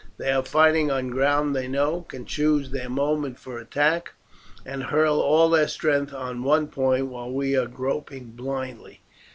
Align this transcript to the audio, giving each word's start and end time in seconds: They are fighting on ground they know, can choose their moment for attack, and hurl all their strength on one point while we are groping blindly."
They 0.17 0.31
are 0.31 0.41
fighting 0.43 0.89
on 0.89 1.09
ground 1.11 1.55
they 1.55 1.67
know, 1.67 2.01
can 2.01 2.25
choose 2.25 2.71
their 2.71 2.89
moment 2.89 3.37
for 3.37 3.59
attack, 3.59 4.13
and 4.65 4.85
hurl 4.85 5.19
all 5.21 5.47
their 5.51 5.67
strength 5.67 6.11
on 6.11 6.41
one 6.41 6.69
point 6.69 7.05
while 7.05 7.31
we 7.31 7.55
are 7.55 7.67
groping 7.67 8.31
blindly." 8.31 9.01